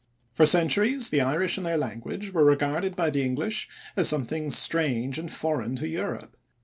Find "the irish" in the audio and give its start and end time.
1.09-1.57